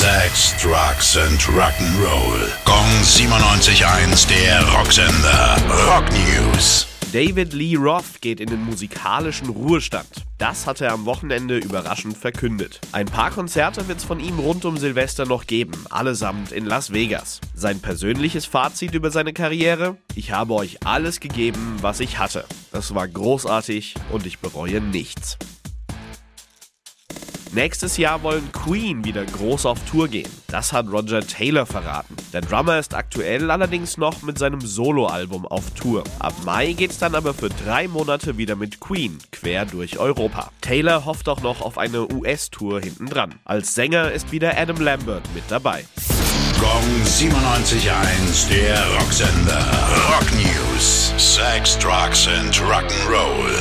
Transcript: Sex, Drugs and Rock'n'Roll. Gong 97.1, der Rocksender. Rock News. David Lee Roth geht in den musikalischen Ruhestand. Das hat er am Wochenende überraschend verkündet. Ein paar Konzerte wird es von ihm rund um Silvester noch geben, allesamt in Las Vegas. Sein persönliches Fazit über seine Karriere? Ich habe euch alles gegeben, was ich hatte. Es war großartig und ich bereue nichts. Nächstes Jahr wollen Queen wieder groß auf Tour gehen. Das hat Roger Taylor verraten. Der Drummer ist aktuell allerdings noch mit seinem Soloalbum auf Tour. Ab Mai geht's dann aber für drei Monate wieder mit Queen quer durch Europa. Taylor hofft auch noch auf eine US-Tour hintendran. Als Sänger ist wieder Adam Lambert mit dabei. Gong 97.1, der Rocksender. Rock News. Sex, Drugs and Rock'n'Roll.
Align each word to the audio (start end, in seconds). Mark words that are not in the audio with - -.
Sex, 0.00 0.54
Drugs 0.62 1.18
and 1.18 1.38
Rock'n'Roll. 1.42 2.48
Gong 2.64 3.02
97.1, 3.02 4.26
der 4.30 4.66
Rocksender. 4.72 5.58
Rock 5.86 6.06
News. 6.12 6.86
David 7.12 7.52
Lee 7.52 7.76
Roth 7.76 8.18
geht 8.22 8.40
in 8.40 8.48
den 8.48 8.64
musikalischen 8.64 9.50
Ruhestand. 9.50 10.08
Das 10.38 10.66
hat 10.66 10.80
er 10.80 10.92
am 10.92 11.04
Wochenende 11.04 11.58
überraschend 11.58 12.16
verkündet. 12.16 12.80
Ein 12.92 13.04
paar 13.04 13.30
Konzerte 13.30 13.88
wird 13.88 13.98
es 13.98 14.04
von 14.04 14.20
ihm 14.20 14.38
rund 14.38 14.64
um 14.64 14.78
Silvester 14.78 15.26
noch 15.26 15.46
geben, 15.46 15.84
allesamt 15.90 16.50
in 16.50 16.64
Las 16.64 16.94
Vegas. 16.94 17.42
Sein 17.54 17.80
persönliches 17.80 18.46
Fazit 18.46 18.94
über 18.94 19.10
seine 19.10 19.34
Karriere? 19.34 19.98
Ich 20.14 20.32
habe 20.32 20.54
euch 20.54 20.78
alles 20.86 21.20
gegeben, 21.20 21.76
was 21.82 22.00
ich 22.00 22.18
hatte. 22.18 22.46
Es 22.72 22.94
war 22.94 23.06
großartig 23.06 23.96
und 24.10 24.24
ich 24.24 24.38
bereue 24.38 24.80
nichts. 24.80 25.36
Nächstes 27.52 27.96
Jahr 27.96 28.22
wollen 28.22 28.52
Queen 28.52 29.04
wieder 29.04 29.24
groß 29.24 29.66
auf 29.66 29.78
Tour 29.90 30.06
gehen. 30.06 30.30
Das 30.46 30.72
hat 30.72 30.86
Roger 30.86 31.26
Taylor 31.26 31.66
verraten. 31.66 32.14
Der 32.32 32.42
Drummer 32.42 32.78
ist 32.78 32.94
aktuell 32.94 33.50
allerdings 33.50 33.96
noch 33.96 34.22
mit 34.22 34.38
seinem 34.38 34.60
Soloalbum 34.60 35.46
auf 35.46 35.70
Tour. 35.72 36.04
Ab 36.20 36.34
Mai 36.44 36.74
geht's 36.74 36.98
dann 36.98 37.16
aber 37.16 37.34
für 37.34 37.48
drei 37.48 37.88
Monate 37.88 38.38
wieder 38.38 38.54
mit 38.54 38.78
Queen 38.78 39.18
quer 39.32 39.64
durch 39.64 39.98
Europa. 39.98 40.52
Taylor 40.60 41.04
hofft 41.04 41.28
auch 41.28 41.40
noch 41.42 41.60
auf 41.60 41.76
eine 41.76 42.06
US-Tour 42.12 42.80
hintendran. 42.82 43.34
Als 43.44 43.74
Sänger 43.74 44.12
ist 44.12 44.30
wieder 44.30 44.56
Adam 44.56 44.80
Lambert 44.80 45.24
mit 45.34 45.44
dabei. 45.48 45.84
Gong 46.60 47.02
97.1, 47.04 48.48
der 48.48 48.78
Rocksender. 48.96 49.66
Rock 50.08 50.30
News. 50.34 51.12
Sex, 51.16 51.76
Drugs 51.78 52.28
and 52.28 52.54
Rock'n'Roll. 52.60 53.59